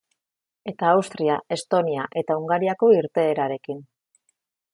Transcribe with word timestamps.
Eta 0.71 0.87
Austria, 0.93 1.35
Estonia 1.57 2.07
eta 2.23 2.39
Hungariako 2.41 2.91
irteerarekin. 2.97 3.87